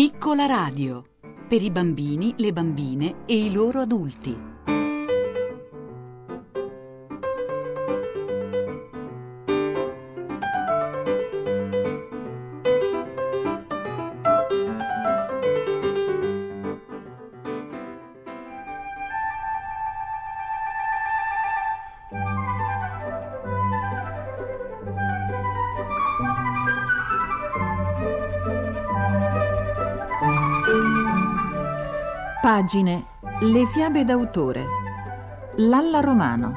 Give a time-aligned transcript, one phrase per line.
[0.00, 1.04] Piccola radio
[1.46, 4.49] per i bambini, le bambine e i loro adulti.
[32.40, 33.18] Pagine.
[33.42, 34.64] Le fiabe d'autore.
[35.56, 36.54] Lalla Romano.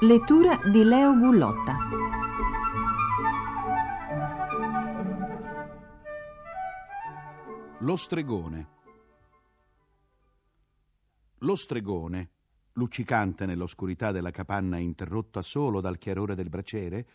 [0.00, 1.76] Lettura di Leo Gullotta.
[7.80, 8.68] Lo stregone.
[11.40, 12.30] Lo stregone,
[12.72, 17.06] luccicante nell'oscurità della capanna interrotta solo dal chiarore del braciere,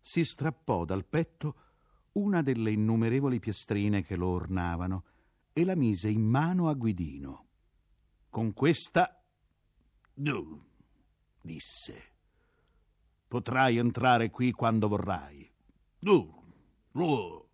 [0.00, 1.56] si strappò dal petto
[2.12, 5.04] una delle innumerevoli piastrine che lo ornavano
[5.56, 7.46] e la mise in mano a Guidino.
[8.28, 9.24] Con questa...
[10.12, 10.62] Du,
[11.40, 12.02] disse.
[13.28, 15.48] Potrai entrare qui quando vorrai.
[15.96, 16.42] Du,
[16.90, 17.48] du.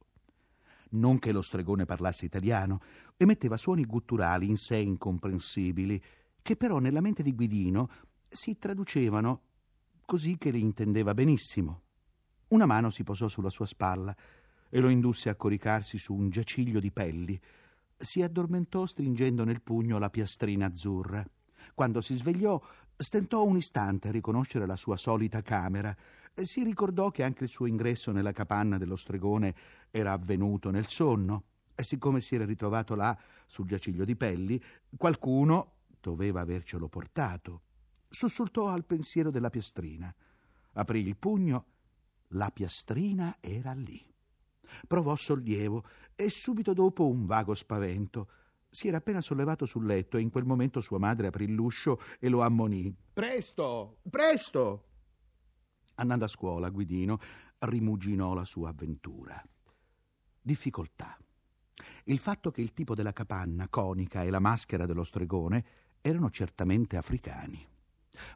[0.92, 2.80] Non che lo stregone parlasse italiano,
[3.18, 6.02] emetteva suoni gutturali in sé incomprensibili,
[6.40, 7.90] che però nella mente di Guidino
[8.28, 9.42] si traducevano
[10.06, 11.82] così che li intendeva benissimo.
[12.48, 14.16] Una mano si posò sulla sua spalla
[14.70, 17.40] e lo indusse a coricarsi su un giaciglio di pelli,
[18.00, 21.24] si addormentò stringendo nel pugno la piastrina azzurra.
[21.74, 22.60] Quando si svegliò,
[22.96, 25.94] stentò un istante a riconoscere la sua solita camera.
[26.34, 29.54] Si ricordò che anche il suo ingresso nella capanna dello stregone
[29.90, 31.44] era avvenuto nel sonno.
[31.74, 34.62] E siccome si era ritrovato là, sul giaciglio di pelli,
[34.96, 37.62] qualcuno doveva avercelo portato.
[38.08, 40.14] Sussultò al pensiero della piastrina.
[40.72, 41.66] Aprì il pugno.
[42.34, 44.09] La piastrina era lì.
[44.86, 48.28] Provò sollievo e subito dopo un vago spavento.
[48.70, 52.28] Si era appena sollevato sul letto e in quel momento sua madre aprì l'uscio e
[52.28, 52.94] lo ammonì.
[53.12, 54.84] Presto, presto!
[55.96, 57.18] Andando a scuola, Guidino
[57.58, 59.42] rimuginò la sua avventura.
[60.40, 61.18] Difficoltà.
[62.04, 65.64] Il fatto che il tipo della capanna conica e la maschera dello stregone
[66.00, 67.66] erano certamente africani.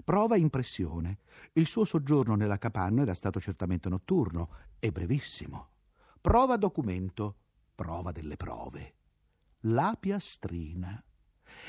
[0.03, 1.19] Prova impressione.
[1.53, 5.71] Il suo soggiorno nella capanna era stato certamente notturno e brevissimo.
[6.25, 7.37] Prova documento,
[7.75, 8.95] prova delle prove.
[9.67, 11.05] La piastrina.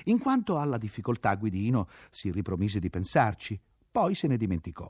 [0.06, 3.62] In quanto alla difficoltà, Guidino si ripromise di pensarci,
[3.92, 4.90] poi se ne dimenticò.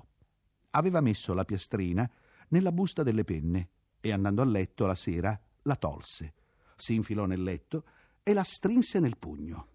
[0.70, 2.08] Aveva messo la piastrina
[2.50, 3.70] nella busta delle penne
[4.02, 6.36] e andando a letto la sera la tolse,
[6.76, 7.88] si infilò nel letto
[8.22, 9.70] e la strinse nel pugno.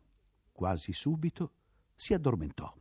[0.52, 1.54] Quasi subito
[1.96, 2.79] si addormentò.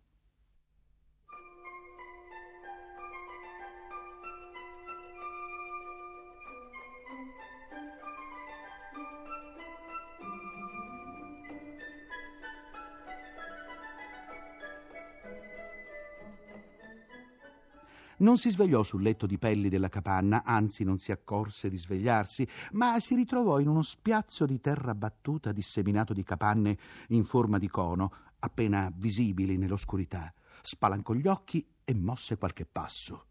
[18.19, 22.45] Non si svegliò sul letto di pelli della capanna, anzi non si accorse di svegliarsi,
[22.73, 26.77] ma si ritrovò in uno spiazzo di terra battuta disseminato di capanne
[27.09, 30.33] in forma di cono, appena visibili nell'oscurità.
[30.61, 33.25] Spalancò gli occhi e mosse qualche passo.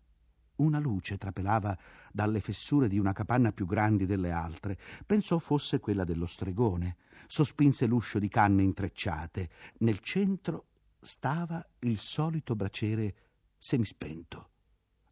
[0.57, 1.77] Una luce trapelava
[2.11, 4.79] dalle fessure di una capanna più grande delle altre.
[5.05, 6.97] Pensò fosse quella dello stregone.
[7.27, 9.51] Sospinse l'uscio di canne intrecciate.
[9.81, 13.15] Nel centro stava il solito braciere
[13.59, 14.53] semispento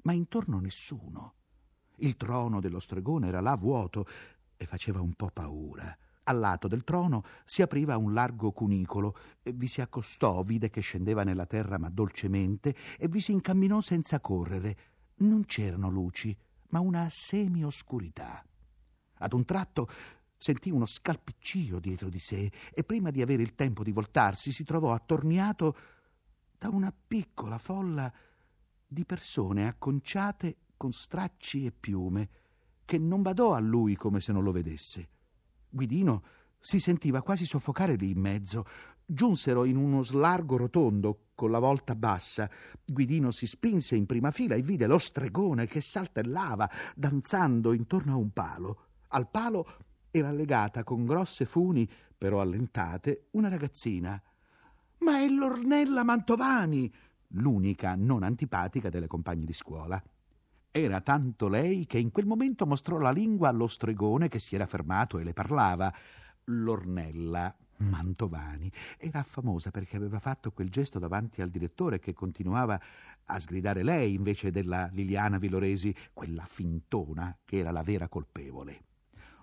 [0.06, 1.34] ma intorno nessuno.
[1.96, 4.06] Il trono dello stregone era là vuoto
[4.56, 5.96] e faceva un po' paura.
[6.28, 11.24] Al lato del trono si apriva un largo cunicolo, vi si accostò, vide che scendeva
[11.24, 14.76] nella terra ma dolcemente e vi si incamminò senza correre.
[15.16, 16.36] Non c'erano luci,
[16.68, 18.44] ma una semi-oscurità.
[19.18, 19.88] Ad un tratto
[20.38, 24.62] sentì uno scalpiccio dietro di sé e prima di avere il tempo di voltarsi si
[24.62, 25.76] trovò attorniato
[26.58, 28.12] da una piccola folla
[28.86, 32.28] di persone acconciate con stracci e piume,
[32.84, 35.08] che non badò a lui come se non lo vedesse.
[35.68, 36.22] Guidino
[36.58, 38.64] si sentiva quasi soffocare lì in mezzo.
[39.04, 42.50] Giunsero in uno slargo rotondo con la volta bassa.
[42.84, 48.16] Guidino si spinse in prima fila e vide lo stregone che saltellava, danzando intorno a
[48.16, 48.80] un palo.
[49.08, 49.66] Al palo
[50.10, 54.20] era legata con grosse funi, però allentate, una ragazzina.
[54.98, 56.92] Ma è l'Ornella Mantovani!
[57.30, 60.02] L'unica non antipatica delle compagne di scuola.
[60.70, 64.66] Era tanto lei che in quel momento mostrò la lingua allo stregone che si era
[64.66, 65.92] fermato e le parlava.
[66.44, 72.80] L'Ornella Mantovani era famosa perché aveva fatto quel gesto davanti al direttore che continuava
[73.24, 78.82] a sgridare lei invece della Liliana Villoresi, quella fintona che era la vera colpevole.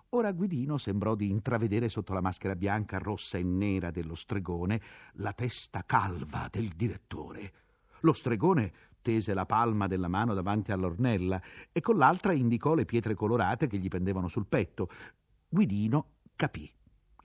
[0.09, 4.80] Ora Guidino sembrò di intravedere sotto la maschera bianca, rossa e nera dello stregone
[5.13, 7.62] la testa calva del direttore.
[8.04, 11.42] Lo stregone tese la palma della mano davanti all'ornella
[11.72, 14.90] e con l'altra indicò le pietre colorate che gli pendevano sul petto.
[15.48, 16.70] Guidino capì.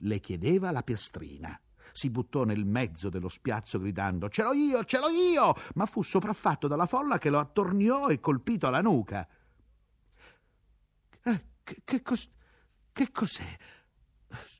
[0.01, 1.59] Le chiedeva la piastrina.
[1.91, 5.53] Si buttò nel mezzo dello spiazzo gridando Ce l'ho io, ce l'ho io!
[5.73, 9.27] ma fu sopraffatto dalla folla che lo attorniò e colpito alla nuca.
[11.23, 12.29] Eh, che, che, cos-
[12.93, 13.57] che cos'è?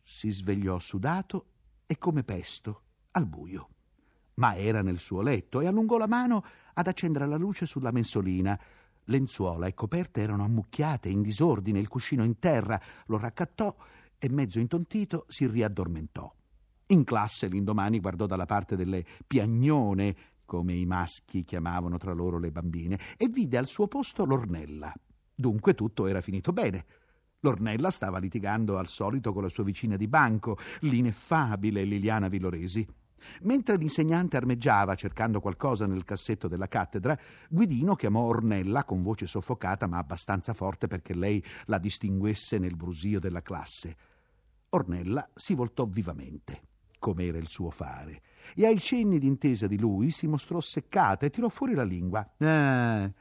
[0.03, 1.51] Si svegliò sudato
[1.85, 3.69] e come pesto, al buio.
[4.39, 6.43] Ma era nel suo letto e allungò la mano
[6.73, 8.59] ad accendere la luce sulla mensolina.
[9.05, 12.79] Lenzuola e coperte erano ammucchiate, in disordine, il cuscino in terra.
[13.07, 13.75] Lo raccattò
[14.17, 16.33] e, mezzo intontito, si riaddormentò.
[16.87, 20.15] In classe l'indomani guardò dalla parte delle piagnone,
[20.45, 24.93] come i maschi chiamavano tra loro le bambine, e vide al suo posto l'ornella.
[25.35, 26.85] Dunque tutto era finito bene.
[27.41, 32.87] L'ornella stava litigando al solito con la sua vicina di banco, l'ineffabile Liliana Villoresi.
[33.43, 37.17] Mentre l'insegnante armeggiava cercando qualcosa nel cassetto della cattedra,
[37.49, 43.19] Guidino chiamò Ornella con voce soffocata ma abbastanza forte perché lei la distinguesse nel brusio
[43.19, 43.95] della classe.
[44.69, 46.61] Ornella si voltò vivamente,
[46.99, 48.21] come era il suo fare,
[48.55, 52.27] e ai cenni d'intesa di lui si mostrò seccata e tirò fuori la lingua.
[52.37, 53.11] Ah,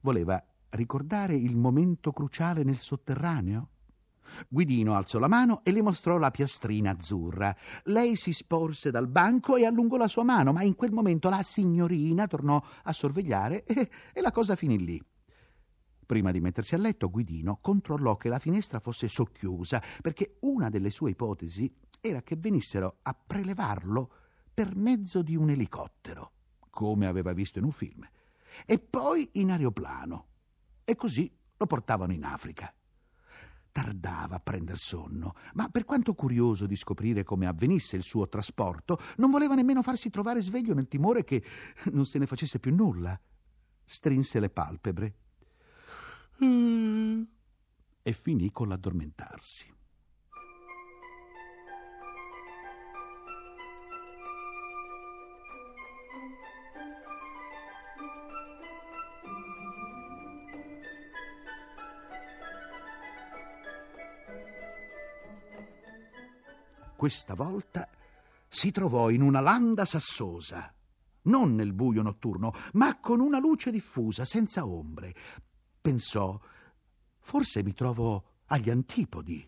[0.00, 3.68] voleva ricordare il momento cruciale nel sotterraneo?
[4.48, 7.54] Guidino alzò la mano e le mostrò la piastrina azzurra.
[7.84, 11.42] Lei si sporse dal banco e allungò la sua mano, ma in quel momento la
[11.42, 15.02] signorina tornò a sorvegliare e, e la cosa finì lì.
[16.06, 20.90] Prima di mettersi a letto, Guidino controllò che la finestra fosse socchiusa, perché una delle
[20.90, 24.10] sue ipotesi era che venissero a prelevarlo
[24.52, 26.32] per mezzo di un elicottero,
[26.70, 28.06] come aveva visto in un film,
[28.66, 30.26] e poi in aeroplano.
[30.84, 32.72] E così lo portavano in Africa.
[33.74, 39.00] Tardava a prender sonno, ma per quanto curioso di scoprire come avvenisse il suo trasporto,
[39.16, 41.42] non voleva nemmeno farsi trovare sveglio nel timore che
[41.90, 43.20] non se ne facesse più nulla.
[43.84, 45.14] Strinse le palpebre
[46.38, 49.74] e finì con l'addormentarsi.
[67.04, 67.86] Questa volta
[68.48, 70.74] si trovò in una landa sassosa,
[71.24, 75.14] non nel buio notturno, ma con una luce diffusa, senza ombre.
[75.82, 76.40] Pensò,
[77.18, 79.46] forse mi trovo agli antipodi.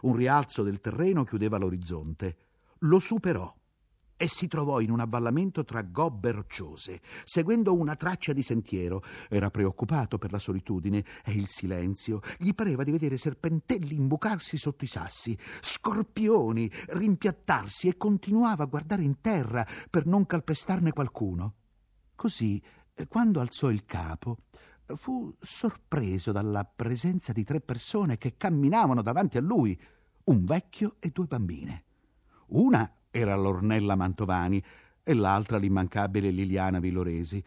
[0.00, 2.38] Un rialzo del terreno chiudeva l'orizzonte.
[2.78, 3.54] Lo superò
[4.16, 9.02] e si trovò in un avvallamento tra gobbe rocciose, seguendo una traccia di sentiero.
[9.28, 12.20] Era preoccupato per la solitudine e il silenzio.
[12.38, 19.02] Gli pareva di vedere serpentelli imbucarsi sotto i sassi, scorpioni rimpiattarsi e continuava a guardare
[19.02, 21.54] in terra per non calpestarne qualcuno.
[22.14, 22.62] Così,
[23.08, 24.38] quando alzò il capo,
[24.96, 29.78] fu sorpreso dalla presenza di tre persone che camminavano davanti a lui,
[30.24, 31.84] un vecchio e due bambine.
[32.48, 34.60] Una era l'Ornella Mantovani
[35.04, 37.40] e l'altra l'immancabile Liliana Villoresi.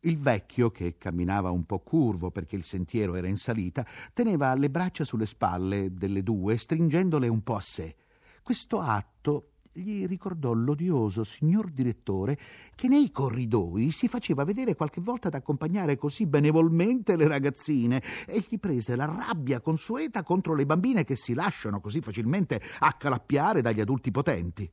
[0.00, 4.68] Il vecchio, che camminava un po' curvo perché il sentiero era in salita, teneva le
[4.68, 7.94] braccia sulle spalle delle due, stringendole un po' a sé.
[8.42, 12.36] Questo atto gli ricordò l'odioso signor direttore
[12.74, 18.44] che nei corridoi si faceva vedere qualche volta ad accompagnare così benevolmente le ragazzine e
[18.46, 23.80] gli prese la rabbia consueta contro le bambine che si lasciano così facilmente accalappiare dagli
[23.80, 24.70] adulti potenti.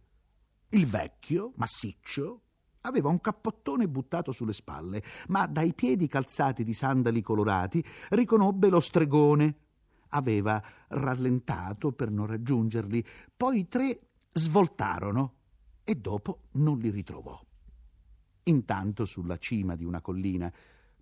[0.71, 2.41] Il vecchio, massiccio,
[2.81, 8.79] aveva un cappottone buttato sulle spalle, ma dai piedi calzati di sandali colorati riconobbe lo
[8.79, 9.57] stregone.
[10.09, 13.03] Aveva rallentato per non raggiungerli,
[13.35, 13.99] poi i tre
[14.31, 15.33] svoltarono
[15.83, 17.39] e dopo non li ritrovò.
[18.43, 20.53] Intanto sulla cima di una collina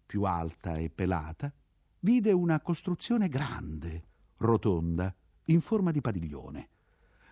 [0.05, 1.53] più alta e pelata
[1.99, 4.03] vide una costruzione grande,
[4.37, 5.13] rotonda,
[5.45, 6.69] in forma di padiglione.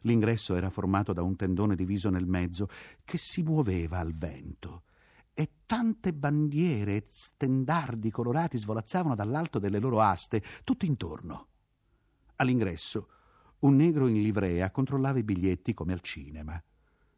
[0.05, 2.67] L'ingresso era formato da un tendone diviso nel mezzo
[3.03, 4.83] che si muoveva al vento
[5.33, 11.47] e tante bandiere e stendardi colorati svolazzavano dall'alto delle loro aste tutto intorno.
[12.37, 13.09] All'ingresso
[13.59, 16.61] un negro in livrea controllava i biglietti come al cinema.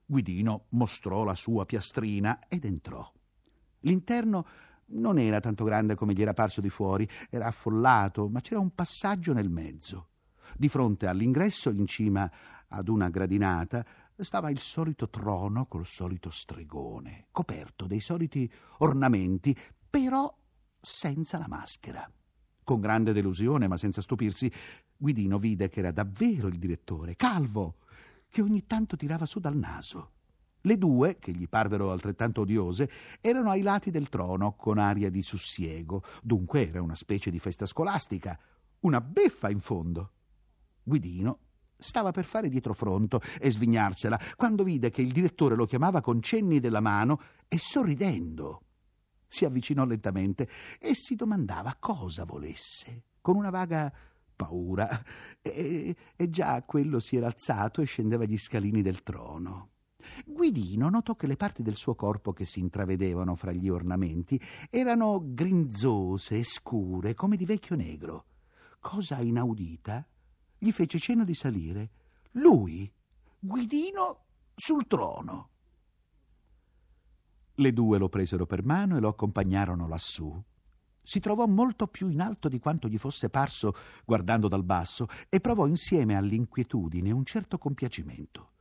[0.06, 3.12] Guidino mostrò la sua piastrina ed entrò.
[3.82, 4.48] L'interno
[4.92, 8.74] non era tanto grande come gli era parso di fuori, era affollato, ma c'era un
[8.74, 10.12] passaggio nel mezzo.
[10.56, 12.32] Di fronte all'ingresso, in cima
[12.68, 13.86] ad una gradinata,
[14.16, 19.58] stava il solito trono col solito stregone, coperto dei soliti ornamenti,
[19.90, 20.34] però
[20.80, 22.10] senza la maschera.
[22.64, 24.52] Con grande delusione, ma senza stupirsi,
[24.98, 27.78] Guidino vide che era davvero il direttore, calvo,
[28.30, 30.12] che ogni tanto tirava su dal naso.
[30.62, 32.90] Le due, che gli parvero altrettanto odiose,
[33.22, 37.66] erano ai lati del trono con aria di sussiego, dunque era una specie di festa
[37.66, 38.38] scolastica,
[38.82, 40.12] una beffa in fondo.
[40.88, 41.40] Guidino
[41.78, 46.62] stava per fare dietrofronto e svignarsela quando vide che il direttore lo chiamava con cenni
[46.62, 48.62] della mano e sorridendo.
[49.28, 50.48] Si avvicinò lentamente
[50.80, 53.94] e si domandava cosa volesse, con una vaga
[54.34, 54.88] paura,
[55.42, 59.72] e, e già quello si era alzato e scendeva gli scalini del trono.
[60.26, 65.22] Guidino notò che le parti del suo corpo che si intravedevano fra gli ornamenti erano
[65.22, 68.26] grinzose e scure come di vecchio negro.
[68.80, 70.08] Cosa inaudita,
[70.58, 71.90] gli fece cenno di salire.
[72.32, 72.92] Lui,
[73.40, 75.50] Guidino, sul trono.
[77.56, 80.44] Le due lo presero per mano e lo accompagnarono lassù.
[81.02, 83.74] Si trovò molto più in alto di quanto gli fosse parso
[84.06, 88.52] guardando dal basso e provò insieme all'inquietudine un certo compiacimento.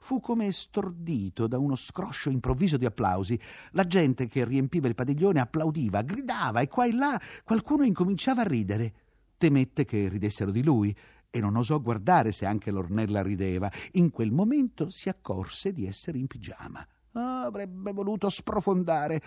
[0.00, 3.38] Fu come stordito da uno scroscio improvviso di applausi.
[3.72, 8.46] La gente che riempiva il padiglione applaudiva, gridava e qua e là qualcuno incominciava a
[8.46, 8.94] ridere.
[9.36, 10.96] Temette che ridessero di lui
[11.30, 13.70] e non osò guardare se anche l'ornella rideva.
[13.92, 16.86] In quel momento si accorse di essere in pigiama.
[17.12, 19.22] Ah, avrebbe voluto sprofondare.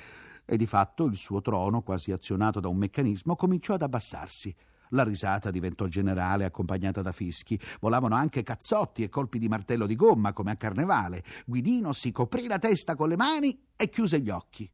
[0.45, 4.53] E di fatto il suo trono, quasi azionato da un meccanismo, cominciò ad abbassarsi.
[4.89, 7.59] La risata diventò generale, accompagnata da fischi.
[7.79, 11.23] Volavano anche cazzotti e colpi di martello di gomma, come a carnevale.
[11.45, 14.69] Guidino si coprì la testa con le mani e chiuse gli occhi.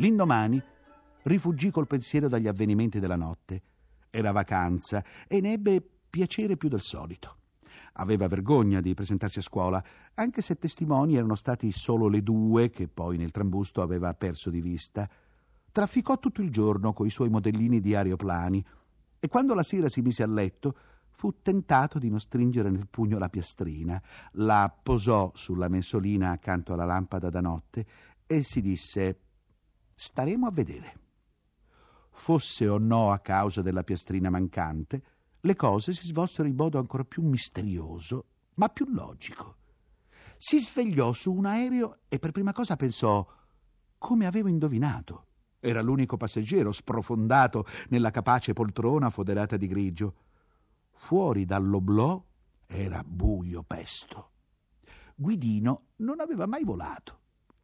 [0.00, 0.62] L'indomani
[1.24, 3.62] rifuggì col pensiero dagli avvenimenti della notte.
[4.08, 7.36] Era vacanza e ne ebbe piacere più del solito.
[7.94, 12.88] Aveva vergogna di presentarsi a scuola, anche se testimoni erano stati solo le due che
[12.88, 15.06] poi nel trambusto aveva perso di vista.
[15.70, 18.64] Trafficò tutto il giorno coi suoi modellini di aeroplani
[19.18, 20.76] e quando la sera si mise a letto
[21.10, 24.02] fu tentato di non stringere nel pugno la piastrina.
[24.32, 27.84] La posò sulla mensolina accanto alla lampada da notte
[28.26, 29.18] e si disse
[30.02, 30.98] Staremo a vedere.
[32.08, 35.02] Fosse o no a causa della piastrina mancante,
[35.40, 39.56] le cose si svolsero in modo ancora più misterioso, ma più logico.
[40.38, 43.26] Si svegliò su un aereo e per prima cosa pensò
[43.98, 45.26] come avevo indovinato.
[45.60, 50.14] Era l'unico passeggero sprofondato nella capace poltrona foderata di grigio.
[50.92, 52.24] Fuori dall'oblò
[52.64, 54.30] era buio pesto.
[55.14, 57.19] Guidino non aveva mai volato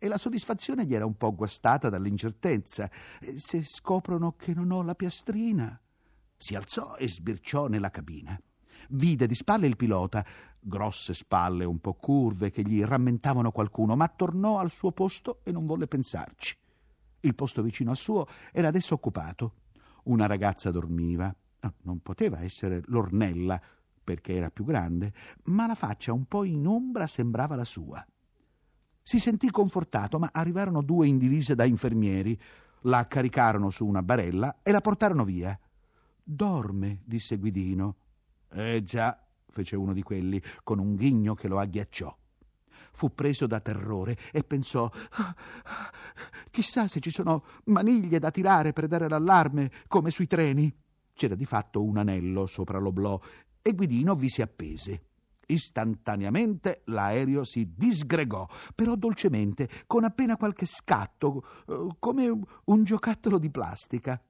[0.06, 2.90] e la soddisfazione gli era un po' guastata dall'incertezza.
[3.36, 5.78] Se scoprono che non ho la piastrina.
[6.36, 8.38] Si alzò e sbirciò nella cabina.
[8.90, 10.24] Vide di spalle il pilota,
[10.60, 15.50] grosse spalle un po' curve che gli rammentavano qualcuno, ma tornò al suo posto e
[15.50, 16.56] non volle pensarci.
[17.20, 19.54] Il posto vicino al suo era adesso occupato.
[20.04, 21.34] Una ragazza dormiva.
[21.82, 23.60] Non poteva essere l'ornella,
[24.04, 25.12] perché era più grande,
[25.46, 28.06] ma la faccia un po' in ombra sembrava la sua.
[29.08, 32.36] Si sentì confortato, ma arrivarono due in divise da infermieri.
[32.80, 35.56] La caricarono su una barella e la portarono via.
[36.24, 37.94] Dorme, disse Guidino.
[38.50, 39.16] Eh già,
[39.48, 42.12] fece uno di quelli, con un ghigno che lo agghiacciò.
[42.90, 44.90] Fu preso da terrore e pensò:
[46.50, 50.76] chissà se ci sono maniglie da tirare per dare l'allarme, come sui treni.
[51.14, 53.20] C'era di fatto un anello sopra l'oblò
[53.62, 55.02] e Guidino vi si appese.
[55.46, 63.50] Istantaneamente l'aereo si disgregò, però dolcemente, con appena qualche scatto, eh, come un giocattolo di
[63.50, 64.20] plastica.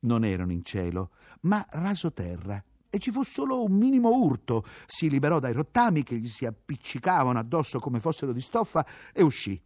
[0.00, 1.10] Non erano in cielo,
[1.42, 4.64] ma raso terra, e ci fu solo un minimo urto.
[4.86, 9.60] Si liberò dai rottami che gli si appiccicavano addosso come fossero di stoffa e uscì.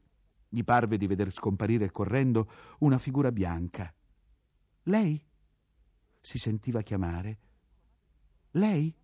[0.48, 3.92] Gli parve di veder scomparire correndo una figura bianca.
[4.84, 5.22] Lei?
[6.22, 7.38] si sentiva chiamare.
[8.52, 8.94] Lei?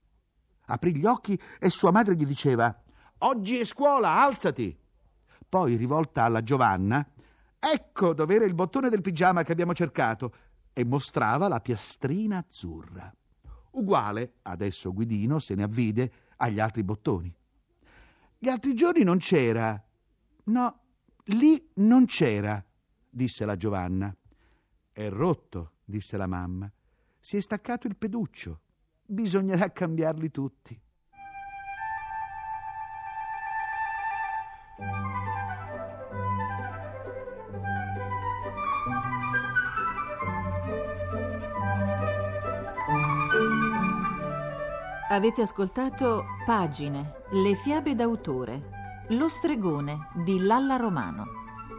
[0.68, 2.74] Aprì gli occhi e sua madre gli diceva
[3.18, 4.76] Oggi è scuola, alzati.
[5.48, 7.06] Poi, rivolta alla Giovanna,
[7.60, 10.32] Ecco dove era il bottone del pigiama che abbiamo cercato,
[10.72, 13.12] e mostrava la piastrina azzurra.
[13.72, 17.34] Uguale, adesso Guidino se ne avvide, agli altri bottoni.
[18.38, 19.82] Gli altri giorni non c'era.
[20.44, 20.80] No,
[21.24, 22.64] lì non c'era,
[23.10, 24.16] disse la Giovanna.
[24.92, 26.70] È rotto, disse la mamma.
[27.18, 28.60] Si è staccato il peduccio
[29.10, 30.78] bisognerà cambiarli tutti.
[45.10, 48.76] Avete ascoltato Pagine, le fiabe d'autore,
[49.12, 51.24] Lo stregone di Lalla Romano,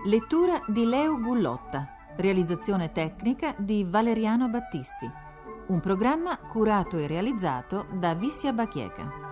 [0.05, 5.28] lettura di Leo Gullotta, realizzazione tecnica di Valeriano Battisti.
[5.69, 9.28] Un programma curato e realizzato da Vissia Bachieca.